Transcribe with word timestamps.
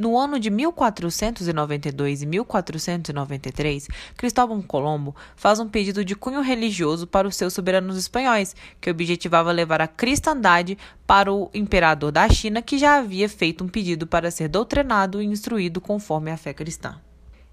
No 0.00 0.16
ano 0.16 0.40
de 0.40 0.48
1492 0.48 2.22
e 2.22 2.26
1493, 2.26 3.86
Cristóvão 4.16 4.62
Colombo 4.62 5.14
faz 5.36 5.60
um 5.60 5.68
pedido 5.68 6.02
de 6.02 6.16
cunho 6.16 6.40
religioso 6.40 7.06
para 7.06 7.28
os 7.28 7.36
seus 7.36 7.52
soberanos 7.52 7.98
espanhóis, 7.98 8.56
que 8.80 8.88
objetivava 8.88 9.52
levar 9.52 9.82
a 9.82 9.86
cristandade 9.86 10.78
para 11.06 11.30
o 11.30 11.50
imperador 11.52 12.10
da 12.10 12.26
China, 12.30 12.62
que 12.62 12.78
já 12.78 12.96
havia 12.96 13.28
feito 13.28 13.62
um 13.62 13.68
pedido 13.68 14.06
para 14.06 14.30
ser 14.30 14.48
doutrinado 14.48 15.20
e 15.20 15.26
instruído 15.26 15.82
conforme 15.82 16.30
a 16.30 16.38
fé 16.38 16.54
cristã. 16.54 16.98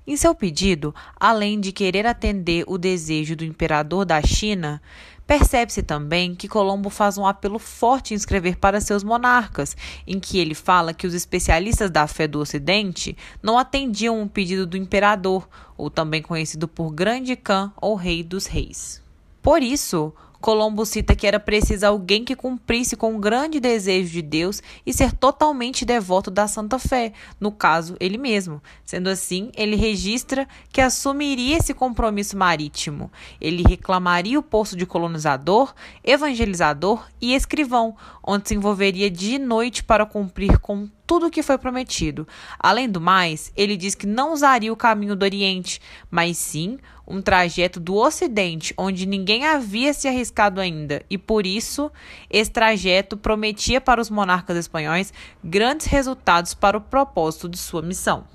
Em 0.08 0.16
seu 0.16 0.34
pedido, 0.34 0.96
além 1.20 1.60
de 1.60 1.74
querer 1.74 2.08
atender 2.08 2.64
o 2.66 2.78
desejo 2.78 3.36
do 3.36 3.44
imperador 3.44 4.06
da 4.06 4.22
China, 4.22 4.82
Percebe-se 5.28 5.84
também 5.84 6.34
que 6.34 6.48
Colombo 6.48 6.90
faz 6.90 7.18
um 7.18 7.28
apelo 7.28 7.60
forte 7.60 8.14
em 8.14 8.16
escrever 8.16 8.56
para 8.56 8.80
seus 8.80 9.04
monarcas, 9.04 9.76
em 10.08 10.22
que 10.22 10.40
ele 10.40 10.56
fala 10.56 10.94
que 10.94 11.06
os 11.06 11.14
especialistas 11.14 11.92
da 11.92 12.08
fé 12.08 12.30
do 12.30 12.40
Ocidente 12.40 13.16
não 13.44 13.58
atendiam 13.58 14.24
o 14.24 14.30
pedido 14.30 14.66
do 14.66 14.78
imperador, 14.78 15.46
ou 15.76 15.90
também 15.90 16.22
conhecido 16.22 16.66
por 16.66 16.92
Grande 16.92 17.36
Khan 17.36 17.74
ou 17.76 17.96
Rei 17.96 18.24
dos 18.24 18.46
Reis. 18.46 19.04
Por 19.42 19.62
isso, 19.62 20.14
Colombo 20.40 20.86
cita 20.86 21.16
que 21.16 21.26
era 21.26 21.40
preciso 21.40 21.86
alguém 21.86 22.24
que 22.24 22.36
cumprisse 22.36 22.96
com 22.96 23.16
o 23.16 23.20
grande 23.20 23.60
desejo 23.60 24.12
de 24.12 24.22
Deus 24.22 24.62
e 24.86 24.94
ser 24.94 25.12
totalmente 25.12 25.86
devoto 25.86 26.30
da 26.30 26.48
Santa 26.48 26.78
Fé, 26.78 27.14
no 27.40 27.52
caso, 27.52 27.96
ele 28.00 28.18
mesmo. 28.18 28.62
Sendo 28.86 29.10
assim, 29.10 29.52
ele 29.56 29.76
registra 29.76 30.48
que 30.72 30.82
assumiria 30.82 31.58
esse 31.58 31.74
compromisso 31.74 32.38
marítimo. 32.38 33.12
Ele 33.42 33.64
reclamaria 33.64 34.40
o 34.40 34.44
posto 34.44 34.76
de 34.76 34.86
colonizador, 34.86 35.74
evangelizador 36.04 37.06
e 37.22 37.34
escrivão, 37.34 37.96
onde 38.24 38.50
se 38.50 38.56
envolveria 38.56 39.10
dia 39.10 39.36
e 39.36 39.40
noite 39.40 39.84
para 39.84 40.06
cumprir 40.06 40.60
com 40.60 40.88
tudo 41.08 41.28
o 41.28 41.32
que 41.32 41.42
foi 41.42 41.58
prometido. 41.58 42.28
Além 42.60 42.90
do 42.90 43.00
mais, 43.00 43.52
ele 43.56 43.78
diz 43.78 43.96
que 43.96 44.06
não 44.06 44.34
usaria 44.34 44.72
o 44.72 44.76
caminho 44.76 45.16
do 45.16 45.24
Oriente, 45.24 45.82
mas 46.12 46.38
sim 46.38 46.78
um 47.08 47.22
trajeto 47.22 47.80
do 47.80 47.96
Ocidente, 47.96 48.74
onde 48.78 49.06
ninguém 49.06 49.46
havia 49.46 49.94
se 49.94 50.08
arriscado 50.08 50.60
ainda, 50.60 51.02
e 51.10 51.18
por 51.18 51.46
isso 51.48 51.90
esse 52.30 52.52
trajeto 52.52 53.16
prometia 53.16 53.80
para 53.80 54.02
os 54.02 54.10
monarcas 54.10 54.58
espanhóis 54.58 55.14
grandes 55.44 55.88
resultados 55.88 56.54
para 56.54 56.78
o 56.78 56.82
propósito 56.82 57.48
de 57.48 57.58
sua 57.58 57.82
missão. 57.82 58.26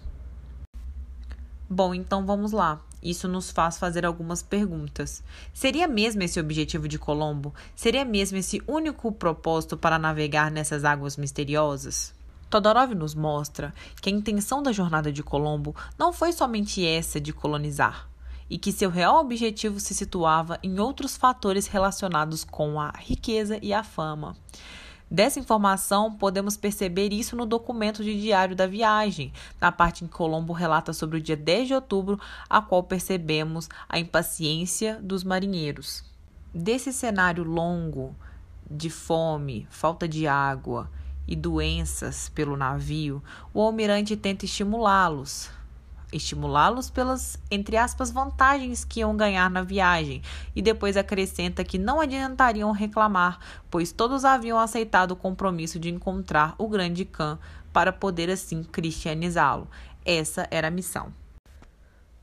Bom, 1.68 1.94
então 1.94 2.24
vamos 2.24 2.52
lá. 2.52 2.80
Isso 3.02 3.26
nos 3.26 3.50
faz 3.50 3.78
fazer 3.78 4.06
algumas 4.06 4.42
perguntas. 4.42 5.24
Seria 5.52 5.88
mesmo 5.88 6.22
esse 6.22 6.38
o 6.38 6.42
objetivo 6.42 6.86
de 6.86 6.98
Colombo? 6.98 7.52
Seria 7.74 8.04
mesmo 8.04 8.38
esse 8.38 8.62
único 8.66 9.10
propósito 9.10 9.76
para 9.76 9.98
navegar 9.98 10.50
nessas 10.50 10.84
águas 10.84 11.16
misteriosas? 11.16 12.14
Todorov 12.48 12.94
nos 12.94 13.14
mostra 13.14 13.74
que 14.00 14.10
a 14.10 14.12
intenção 14.12 14.62
da 14.62 14.70
jornada 14.70 15.10
de 15.10 15.22
Colombo 15.22 15.74
não 15.98 16.12
foi 16.12 16.32
somente 16.32 16.86
essa 16.86 17.18
de 17.18 17.32
colonizar, 17.32 18.08
e 18.52 18.58
que 18.58 18.70
seu 18.70 18.90
real 18.90 19.18
objetivo 19.18 19.80
se 19.80 19.94
situava 19.94 20.58
em 20.62 20.78
outros 20.78 21.16
fatores 21.16 21.66
relacionados 21.66 22.44
com 22.44 22.78
a 22.78 22.92
riqueza 22.98 23.58
e 23.62 23.72
a 23.72 23.82
fama. 23.82 24.36
Dessa 25.10 25.40
informação, 25.40 26.12
podemos 26.12 26.54
perceber 26.54 27.14
isso 27.14 27.34
no 27.34 27.46
documento 27.46 28.04
de 28.04 28.20
diário 28.20 28.54
da 28.54 28.66
viagem, 28.66 29.32
na 29.58 29.72
parte 29.72 30.04
em 30.04 30.06
que 30.06 30.12
Colombo 30.12 30.52
relata 30.52 30.92
sobre 30.92 31.16
o 31.16 31.20
dia 31.22 31.34
10 31.34 31.68
de 31.68 31.74
outubro, 31.74 32.20
a 32.46 32.60
qual 32.60 32.82
percebemos 32.82 33.70
a 33.88 33.98
impaciência 33.98 35.00
dos 35.02 35.24
marinheiros. 35.24 36.04
Desse 36.52 36.92
cenário 36.92 37.44
longo 37.44 38.14
de 38.70 38.90
fome, 38.90 39.66
falta 39.70 40.06
de 40.06 40.26
água, 40.26 40.90
e 41.26 41.34
doenças 41.34 42.28
pelo 42.28 42.54
navio, 42.54 43.22
o 43.54 43.62
almirante 43.62 44.14
tenta 44.14 44.44
estimulá-los. 44.44 45.48
Estimulá-los 46.12 46.90
pelas, 46.90 47.38
entre 47.50 47.76
aspas, 47.76 48.10
vantagens 48.10 48.84
que 48.84 49.00
iam 49.00 49.16
ganhar 49.16 49.50
na 49.50 49.62
viagem, 49.62 50.22
e 50.54 50.60
depois 50.60 50.96
acrescenta 50.96 51.64
que 51.64 51.78
não 51.78 52.00
adiantariam 52.00 52.70
reclamar, 52.70 53.38
pois 53.70 53.92
todos 53.92 54.24
haviam 54.24 54.58
aceitado 54.58 55.12
o 55.12 55.16
compromisso 55.16 55.78
de 55.80 55.88
encontrar 55.88 56.54
o 56.58 56.68
grande 56.68 57.04
Khan 57.04 57.38
para 57.72 57.92
poder 57.92 58.30
assim 58.30 58.62
cristianizá-lo. 58.62 59.66
Essa 60.04 60.46
era 60.50 60.68
a 60.68 60.70
missão. 60.70 61.12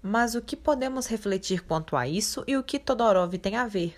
Mas 0.01 0.35
o 0.35 0.41
que 0.41 0.55
podemos 0.55 1.07
refletir 1.07 1.61
quanto 1.65 1.97
a 1.97 2.07
isso 2.07 2.43
e 2.47 2.55
o 2.55 2.63
que 2.63 2.79
Todorov 2.79 3.37
tem 3.37 3.57
a 3.57 3.67
ver? 3.67 3.95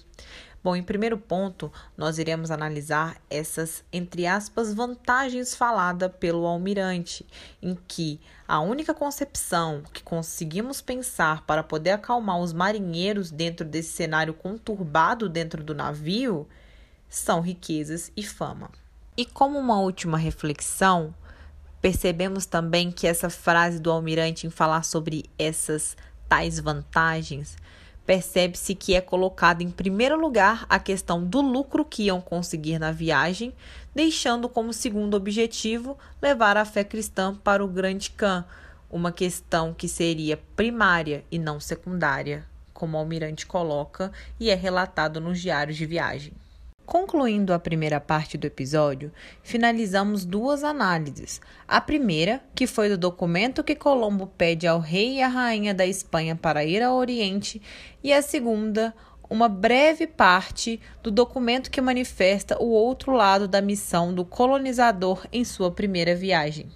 Bom, 0.63 0.75
em 0.75 0.83
primeiro 0.83 1.17
ponto, 1.17 1.72
nós 1.97 2.19
iremos 2.19 2.51
analisar 2.51 3.17
essas, 3.29 3.83
entre 3.91 4.27
aspas, 4.27 4.73
vantagens 4.73 5.55
faladas 5.55 6.11
pelo 6.19 6.45
almirante, 6.45 7.25
em 7.59 7.75
que 7.88 8.19
a 8.47 8.59
única 8.59 8.94
concepção 8.94 9.81
que 9.91 10.03
conseguimos 10.03 10.79
pensar 10.79 11.44
para 11.47 11.63
poder 11.63 11.91
acalmar 11.91 12.38
os 12.38 12.53
marinheiros 12.53 13.31
dentro 13.31 13.66
desse 13.66 13.89
cenário 13.94 14.35
conturbado 14.35 15.27
dentro 15.27 15.63
do 15.63 15.73
navio 15.73 16.47
são 17.09 17.41
riquezas 17.41 18.11
e 18.16 18.23
fama. 18.23 18.69
E 19.17 19.25
como 19.25 19.57
uma 19.57 19.79
última 19.79 20.17
reflexão, 20.17 21.13
percebemos 21.81 22.45
também 22.45 22.91
que 22.91 23.07
essa 23.07 23.31
frase 23.31 23.79
do 23.79 23.89
almirante 23.89 24.45
em 24.45 24.51
falar 24.51 24.83
sobre 24.83 25.25
essas 25.39 25.97
tais 26.29 26.59
vantagens 26.59 27.57
percebe-se 28.06 28.75
que 28.75 28.95
é 28.95 29.01
colocada 29.01 29.63
em 29.63 29.69
primeiro 29.69 30.19
lugar 30.19 30.66
a 30.69 30.79
questão 30.79 31.23
do 31.23 31.41
lucro 31.41 31.85
que 31.85 32.03
iam 32.03 32.19
conseguir 32.19 32.79
na 32.79 32.91
viagem, 32.91 33.53
deixando 33.94 34.50
como 34.50 34.73
segundo 34.73 35.16
objetivo 35.16 35.97
levar 36.22 36.57
a 36.57 36.66
fé 36.66 36.84
cristã 36.84 37.35
para 37.35 37.63
o 37.63 37.67
grande 37.67 38.11
Khan, 38.11 38.45
uma 38.90 39.11
questão 39.11 39.73
que 39.73 39.88
seria 39.88 40.40
primária 40.56 41.23
e 41.31 41.40
não 41.40 41.59
secundária, 41.59 42.45
como 42.73 42.97
o 42.97 43.00
almirante 43.00 43.45
coloca 43.45 44.11
e 44.40 44.50
é 44.50 44.56
relatado 44.56 45.22
nos 45.22 45.40
diários 45.40 45.78
de 45.78 45.85
viagem. 45.85 46.34
Concluindo 46.91 47.53
a 47.53 47.57
primeira 47.57 48.02
parte 48.02 48.38
do 48.38 48.46
episódio, 48.46 49.13
finalizamos 49.41 50.25
duas 50.25 50.62
análises. 50.62 51.40
A 51.66 51.79
primeira, 51.79 52.44
que 52.53 52.68
foi 52.68 52.90
do 52.90 52.97
documento 52.97 53.63
que 53.63 53.78
Colombo 53.78 54.28
pede 54.28 54.68
ao 54.68 54.78
rei 54.78 55.19
e 55.19 55.22
à 55.22 55.29
rainha 55.29 55.74
da 55.74 55.85
Espanha 55.85 56.35
para 56.35 56.66
ir 56.66 56.84
ao 56.84 56.97
Oriente, 56.97 57.62
e 58.03 58.12
a 58.12 58.22
segunda, 58.22 58.94
uma 59.29 59.47
breve 59.47 60.06
parte 60.06 60.81
do 61.02 61.09
documento 61.09 61.72
que 61.72 61.79
manifesta 61.79 62.62
o 62.62 62.68
outro 62.68 63.13
lado 63.13 63.47
da 63.47 63.62
missão 63.62 64.13
do 64.13 64.25
colonizador 64.25 65.25
em 65.31 65.46
sua 65.46 65.72
primeira 65.72 66.13
viagem. 66.13 66.68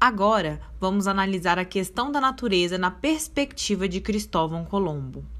Agora, 0.00 0.60
vamos 0.78 1.08
analisar 1.08 1.58
a 1.58 1.64
questão 1.64 2.12
da 2.12 2.20
natureza 2.20 2.78
na 2.78 2.92
perspectiva 2.92 3.88
de 3.88 4.00
Cristóvão 4.00 4.64
Colombo. 4.64 5.33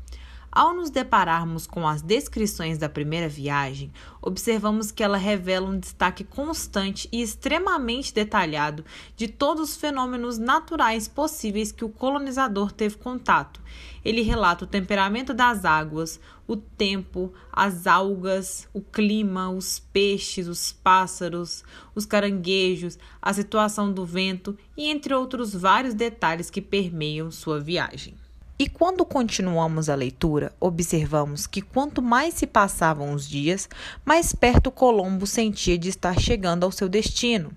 Ao 0.54 0.72
nos 0.72 0.88
depararmos 0.88 1.66
com 1.66 1.84
as 1.84 2.00
descrições 2.00 2.78
da 2.78 2.88
primeira 2.88 3.28
viagem, 3.28 3.92
observamos 4.22 4.92
que 4.92 5.02
ela 5.02 5.16
revela 5.16 5.68
um 5.68 5.76
destaque 5.76 6.22
constante 6.22 7.08
e 7.10 7.20
extremamente 7.20 8.14
detalhado 8.14 8.84
de 9.16 9.26
todos 9.26 9.70
os 9.70 9.76
fenômenos 9.76 10.38
naturais 10.38 11.08
possíveis 11.08 11.72
que 11.72 11.84
o 11.84 11.88
colonizador 11.88 12.70
teve 12.70 12.96
contato. 12.98 13.60
Ele 14.04 14.22
relata 14.22 14.64
o 14.64 14.68
temperamento 14.68 15.34
das 15.34 15.64
águas, 15.64 16.20
o 16.46 16.56
tempo, 16.56 17.34
as 17.52 17.88
algas, 17.88 18.68
o 18.72 18.80
clima, 18.80 19.50
os 19.50 19.80
peixes, 19.80 20.46
os 20.46 20.70
pássaros, 20.70 21.64
os 21.96 22.06
caranguejos, 22.06 22.96
a 23.20 23.32
situação 23.32 23.92
do 23.92 24.06
vento 24.06 24.56
e 24.76 24.88
entre 24.88 25.12
outros 25.12 25.52
vários 25.52 25.94
detalhes 25.94 26.48
que 26.48 26.62
permeiam 26.62 27.28
sua 27.32 27.58
viagem. 27.58 28.14
E 28.56 28.68
quando 28.68 29.04
continuamos 29.04 29.88
a 29.88 29.96
leitura, 29.96 30.52
observamos 30.60 31.44
que 31.44 31.60
quanto 31.60 32.00
mais 32.00 32.34
se 32.34 32.46
passavam 32.46 33.12
os 33.12 33.28
dias, 33.28 33.68
mais 34.04 34.32
perto 34.32 34.70
Colombo 34.70 35.26
sentia 35.26 35.76
de 35.76 35.88
estar 35.88 36.20
chegando 36.20 36.62
ao 36.62 36.70
seu 36.70 36.88
destino, 36.88 37.50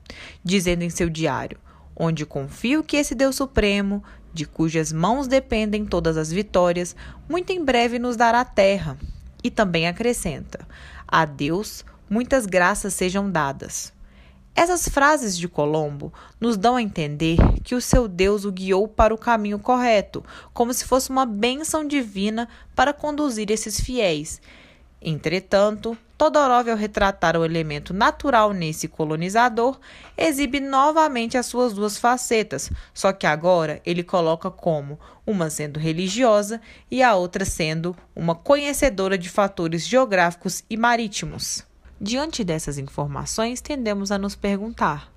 dizendo 0.44 0.82
em 0.82 0.90
seu 0.90 1.08
diário: 1.08 1.60
Onde 1.96 2.26
confio 2.26 2.84
que 2.84 2.98
esse 2.98 3.14
Deus 3.14 3.36
Supremo, 3.36 4.04
de 4.34 4.46
cujas 4.46 4.92
mãos 4.92 5.28
dependem 5.28 5.86
todas 5.86 6.18
as 6.18 6.32
vitórias, 6.32 6.96
muito 7.30 7.52
em 7.52 7.64
breve 7.64 8.00
nos 8.00 8.16
dará 8.16 8.44
terra. 8.44 8.98
E 9.44 9.52
também 9.52 9.88
acrescenta: 9.88 10.68
A 11.08 11.26
Deus 11.26 11.86
muitas 12.10 12.48
graças 12.48 12.96
sejam 12.96 13.30
dadas. 13.30 13.94
Essas 14.60 14.90
frases 14.90 15.38
de 15.38 15.48
Colombo 15.48 16.12
nos 16.42 16.58
dão 16.58 16.78
a 16.78 16.82
entender 16.82 17.38
que 17.64 17.76
o 17.76 17.80
seu 17.80 18.08
Deus 18.08 18.44
o 18.44 18.52
guiou 18.52 18.88
para 18.88 19.14
o 19.14 19.18
caminho 19.18 19.60
correto, 19.60 20.26
como 20.52 20.74
se 20.74 20.84
fosse 20.84 21.12
uma 21.12 21.28
bênção 21.28 21.88
divina 21.88 22.50
para 22.76 22.92
conduzir 22.92 23.52
esses 23.52 23.80
fiéis. 23.80 24.42
Entretanto, 25.00 25.96
Todorov, 26.18 26.72
ao 26.72 26.76
retratar 26.76 27.38
o 27.38 27.46
elemento 27.46 27.94
natural 27.94 28.52
nesse 28.52 28.88
colonizador, 28.88 29.80
exibe 30.18 30.60
novamente 30.60 31.38
as 31.38 31.46
suas 31.46 31.74
duas 31.74 32.00
facetas, 32.00 32.72
só 32.96 33.14
que 33.14 33.28
agora 33.28 33.80
ele 33.86 34.02
coloca 34.02 34.50
como 34.50 35.00
uma 35.24 35.52
sendo 35.52 35.80
religiosa 35.80 36.60
e 36.90 37.04
a 37.04 37.14
outra 37.14 37.46
sendo 37.46 37.96
uma 38.16 38.34
conhecedora 38.34 39.20
de 39.20 39.30
fatores 39.30 39.88
geográficos 39.88 40.64
e 40.68 40.76
marítimos. 40.76 41.67
Diante 42.00 42.44
dessas 42.44 42.78
informações, 42.78 43.60
tendemos 43.60 44.12
a 44.12 44.18
nos 44.18 44.36
perguntar: 44.36 45.12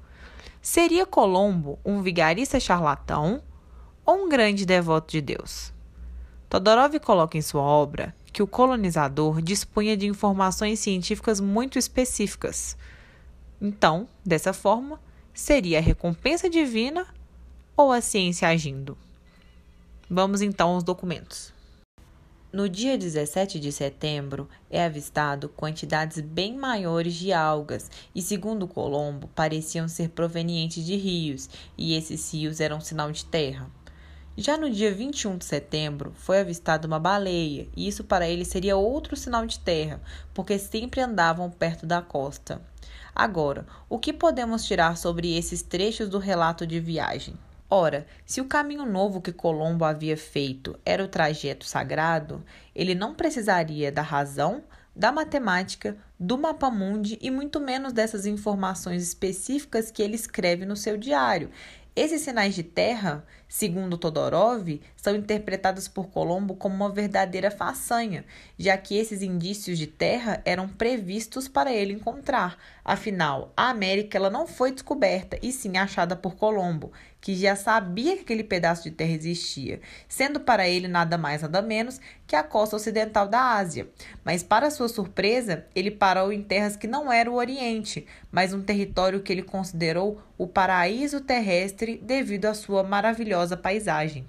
Seria 0.62 1.04
Colombo 1.04 1.78
um 1.84 2.00
vigarista 2.00 2.58
charlatão 2.58 3.42
ou 4.04 4.24
um 4.24 4.28
grande 4.28 4.64
devoto 4.64 5.12
de 5.12 5.20
Deus? 5.20 5.72
Todorov 6.48 6.98
coloca 7.00 7.36
em 7.36 7.42
sua 7.42 7.62
obra 7.62 8.14
que 8.32 8.42
o 8.42 8.46
colonizador 8.46 9.42
dispunha 9.42 9.96
de 9.96 10.06
informações 10.06 10.80
científicas 10.80 11.40
muito 11.40 11.78
específicas. 11.78 12.76
Então, 13.60 14.08
dessa 14.24 14.52
forma, 14.52 14.98
seria 15.34 15.78
a 15.78 15.82
recompensa 15.82 16.48
divina 16.48 17.06
ou 17.76 17.92
a 17.92 18.00
ciência 18.00 18.48
agindo? 18.48 18.96
Vamos 20.08 20.42
então 20.42 20.70
aos 20.70 20.82
documentos. 20.82 21.52
No 22.52 22.68
dia 22.68 22.98
17 22.98 23.60
de 23.60 23.70
setembro, 23.70 24.48
é 24.68 24.84
avistado 24.84 25.48
quantidades 25.48 26.20
bem 26.20 26.56
maiores 26.56 27.14
de 27.14 27.32
algas 27.32 27.88
e, 28.12 28.20
segundo 28.20 28.66
Colombo, 28.66 29.28
pareciam 29.36 29.86
ser 29.86 30.08
provenientes 30.08 30.84
de 30.84 30.96
rios, 30.96 31.48
e 31.78 31.94
esses 31.94 32.34
rios 32.34 32.58
eram 32.58 32.80
sinal 32.80 33.12
de 33.12 33.24
terra. 33.24 33.70
Já 34.36 34.58
no 34.58 34.68
dia 34.68 34.92
21 34.92 35.38
de 35.38 35.44
setembro, 35.44 36.12
foi 36.16 36.40
avistada 36.40 36.88
uma 36.88 36.98
baleia, 36.98 37.68
e 37.76 37.86
isso 37.86 38.02
para 38.02 38.28
ele 38.28 38.44
seria 38.44 38.76
outro 38.76 39.16
sinal 39.16 39.46
de 39.46 39.60
terra, 39.60 40.02
porque 40.34 40.58
sempre 40.58 41.00
andavam 41.00 41.48
perto 41.52 41.86
da 41.86 42.02
costa. 42.02 42.60
Agora, 43.14 43.64
o 43.88 43.96
que 43.96 44.12
podemos 44.12 44.64
tirar 44.64 44.96
sobre 44.96 45.36
esses 45.36 45.62
trechos 45.62 46.08
do 46.08 46.18
relato 46.18 46.66
de 46.66 46.80
viagem? 46.80 47.36
Ora, 47.72 48.04
se 48.26 48.40
o 48.40 48.46
caminho 48.46 48.84
novo 48.84 49.20
que 49.20 49.32
Colombo 49.32 49.84
havia 49.84 50.16
feito 50.16 50.76
era 50.84 51.04
o 51.04 51.08
trajeto 51.08 51.64
sagrado, 51.64 52.44
ele 52.74 52.96
não 52.96 53.14
precisaria 53.14 53.92
da 53.92 54.02
razão, 54.02 54.64
da 54.94 55.12
matemática, 55.12 55.96
do 56.18 56.36
mapa 56.36 56.68
mundi 56.68 57.16
e 57.22 57.30
muito 57.30 57.60
menos 57.60 57.92
dessas 57.92 58.26
informações 58.26 59.04
específicas 59.04 59.88
que 59.88 60.02
ele 60.02 60.16
escreve 60.16 60.66
no 60.66 60.76
seu 60.76 60.96
diário. 60.96 61.48
Esses 61.94 62.22
sinais 62.22 62.56
de 62.56 62.64
terra, 62.64 63.24
segundo 63.50 63.98
Todorov, 63.98 64.80
são 64.94 65.16
interpretados 65.16 65.88
por 65.88 66.08
Colombo 66.08 66.54
como 66.54 66.76
uma 66.76 66.88
verdadeira 66.88 67.50
façanha, 67.50 68.24
já 68.56 68.78
que 68.78 68.96
esses 68.96 69.22
indícios 69.22 69.76
de 69.76 69.88
terra 69.88 70.40
eram 70.44 70.68
previstos 70.68 71.48
para 71.48 71.72
ele 71.72 71.92
encontrar. 71.92 72.56
Afinal, 72.84 73.52
a 73.56 73.68
América 73.68 74.16
ela 74.16 74.30
não 74.30 74.46
foi 74.46 74.70
descoberta, 74.70 75.36
e 75.42 75.50
sim 75.50 75.76
achada 75.76 76.14
por 76.14 76.36
Colombo, 76.36 76.92
que 77.20 77.34
já 77.34 77.56
sabia 77.56 78.16
que 78.16 78.22
aquele 78.22 78.44
pedaço 78.44 78.84
de 78.84 78.92
terra 78.92 79.12
existia, 79.12 79.80
sendo 80.08 80.40
para 80.40 80.68
ele 80.68 80.86
nada 80.86 81.18
mais 81.18 81.42
nada 81.42 81.60
menos 81.60 82.00
que 82.26 82.36
a 82.36 82.42
costa 82.42 82.76
ocidental 82.76 83.26
da 83.26 83.56
Ásia. 83.56 83.88
Mas, 84.24 84.42
para 84.42 84.70
sua 84.70 84.88
surpresa, 84.88 85.66
ele 85.74 85.90
parou 85.90 86.32
em 86.32 86.42
terras 86.42 86.76
que 86.76 86.86
não 86.86 87.12
eram 87.12 87.32
o 87.32 87.36
Oriente, 87.36 88.06
mas 88.30 88.54
um 88.54 88.62
território 88.62 89.20
que 89.20 89.32
ele 89.32 89.42
considerou 89.42 90.22
o 90.38 90.46
paraíso 90.46 91.20
terrestre 91.20 92.00
devido 92.02 92.46
à 92.46 92.54
sua 92.54 92.82
maravilhosa 92.82 93.39
paisagem. 93.56 94.26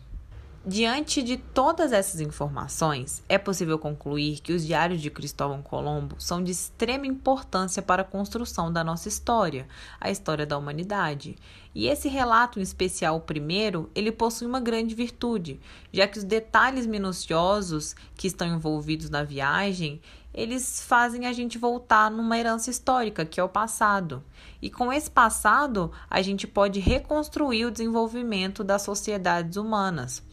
Diante 0.63 1.23
de 1.23 1.37
todas 1.37 1.91
essas 1.91 2.21
informações, 2.21 3.23
é 3.27 3.39
possível 3.39 3.79
concluir 3.79 4.41
que 4.41 4.53
os 4.53 4.63
diários 4.63 5.01
de 5.01 5.09
Cristóvão 5.09 5.59
Colombo 5.59 6.17
são 6.19 6.43
de 6.43 6.51
extrema 6.51 7.07
importância 7.07 7.81
para 7.81 8.03
a 8.03 8.05
construção 8.05 8.71
da 8.71 8.83
nossa 8.83 9.07
história, 9.07 9.67
a 9.99 10.11
história 10.11 10.45
da 10.45 10.55
humanidade. 10.55 11.35
E 11.73 11.87
esse 11.87 12.07
relato, 12.07 12.59
em 12.59 12.61
especial 12.61 13.15
o 13.17 13.21
primeiro, 13.21 13.89
ele 13.95 14.11
possui 14.11 14.45
uma 14.45 14.59
grande 14.59 14.93
virtude, 14.93 15.59
já 15.91 16.07
que 16.07 16.19
os 16.19 16.23
detalhes 16.23 16.85
minuciosos 16.85 17.95
que 18.15 18.27
estão 18.27 18.45
envolvidos 18.45 19.09
na 19.09 19.23
viagem, 19.23 19.99
eles 20.33 20.81
fazem 20.81 21.25
a 21.25 21.33
gente 21.33 21.57
voltar 21.57 22.09
numa 22.09 22.37
herança 22.37 22.69
histórica, 22.69 23.25
que 23.25 23.39
é 23.39 23.43
o 23.43 23.49
passado. 23.49 24.23
E 24.61 24.69
com 24.69 24.91
esse 24.91 25.09
passado, 25.09 25.91
a 26.09 26.21
gente 26.21 26.47
pode 26.47 26.79
reconstruir 26.79 27.65
o 27.65 27.71
desenvolvimento 27.71 28.63
das 28.63 28.81
sociedades 28.81 29.57
humanas. 29.57 30.23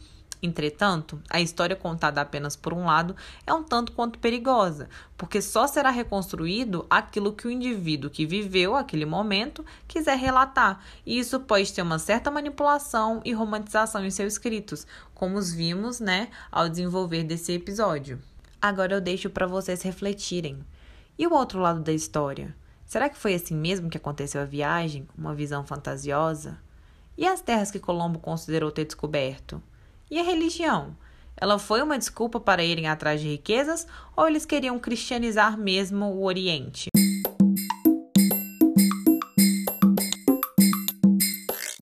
Entretanto, 0.41 1.21
a 1.29 1.41
história 1.41 1.75
contada 1.75 2.21
apenas 2.21 2.55
por 2.55 2.73
um 2.73 2.85
lado 2.85 3.13
é 3.45 3.53
um 3.53 3.61
tanto 3.61 3.91
quanto 3.91 4.19
perigosa, 4.19 4.87
porque 5.17 5.41
só 5.41 5.67
será 5.67 5.89
reconstruído 5.89 6.85
aquilo 6.89 7.33
que 7.33 7.45
o 7.45 7.51
indivíduo 7.51 8.09
que 8.09 8.25
viveu 8.25 8.73
aquele 8.73 9.05
momento 9.05 9.65
quiser 9.85 10.17
relatar, 10.17 10.81
e 11.05 11.19
isso 11.19 11.41
pode 11.41 11.73
ter 11.73 11.81
uma 11.81 11.99
certa 11.99 12.31
manipulação 12.31 13.21
e 13.25 13.33
romantização 13.33 14.05
em 14.05 14.11
seus 14.11 14.33
escritos, 14.33 14.87
como 15.13 15.37
os 15.37 15.51
vimos, 15.51 15.99
né, 15.99 16.29
ao 16.49 16.69
desenvolver 16.69 17.23
desse 17.23 17.51
episódio. 17.51 18.28
Agora 18.61 18.93
eu 18.93 18.99
deixo 18.99 19.29
para 19.29 19.47
vocês 19.47 19.81
refletirem. 19.81 20.59
E 21.17 21.25
o 21.25 21.33
outro 21.33 21.59
lado 21.59 21.79
da 21.79 21.93
história? 21.93 22.53
Será 22.85 23.07
que 23.07 23.17
foi 23.17 23.33
assim 23.33 23.55
mesmo 23.55 23.89
que 23.89 23.97
aconteceu 23.97 24.41
a 24.41 24.45
viagem? 24.45 25.07
Uma 25.17 25.33
visão 25.33 25.63
fantasiosa? 25.63 26.57
E 27.17 27.25
as 27.25 27.39
terras 27.39 27.71
que 27.71 27.79
Colombo 27.79 28.19
considerou 28.19 28.69
ter 28.69 28.83
descoberto? 28.83 29.61
E 30.11 30.19
a 30.19 30.23
religião? 30.23 30.95
Ela 31.37 31.57
foi 31.57 31.81
uma 31.81 31.97
desculpa 31.97 32.37
para 32.37 32.63
irem 32.63 32.87
atrás 32.87 33.21
de 33.21 33.29
riquezas 33.29 33.87
ou 34.15 34.27
eles 34.27 34.45
queriam 34.45 34.77
cristianizar 34.77 35.57
mesmo 35.57 36.05
o 36.07 36.25
Oriente? 36.25 36.88